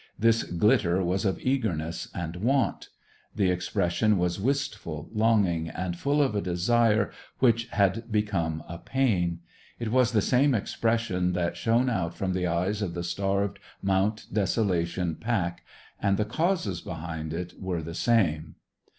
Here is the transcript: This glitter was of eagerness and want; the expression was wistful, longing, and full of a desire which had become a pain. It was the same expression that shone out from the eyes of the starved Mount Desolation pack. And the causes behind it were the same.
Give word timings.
This 0.17 0.41
glitter 0.41 1.03
was 1.03 1.25
of 1.25 1.39
eagerness 1.39 2.07
and 2.11 2.37
want; 2.37 2.89
the 3.35 3.51
expression 3.51 4.17
was 4.17 4.39
wistful, 4.41 5.11
longing, 5.13 5.69
and 5.69 5.95
full 5.95 6.23
of 6.23 6.33
a 6.33 6.41
desire 6.41 7.11
which 7.37 7.67
had 7.67 8.11
become 8.11 8.63
a 8.67 8.79
pain. 8.79 9.41
It 9.77 9.91
was 9.91 10.11
the 10.13 10.21
same 10.23 10.55
expression 10.55 11.33
that 11.33 11.55
shone 11.55 11.87
out 11.87 12.15
from 12.15 12.33
the 12.33 12.47
eyes 12.47 12.81
of 12.81 12.95
the 12.95 13.03
starved 13.03 13.59
Mount 13.83 14.25
Desolation 14.33 15.17
pack. 15.17 15.63
And 16.01 16.17
the 16.17 16.25
causes 16.25 16.81
behind 16.81 17.31
it 17.31 17.53
were 17.61 17.83
the 17.83 17.93
same. 17.93 18.55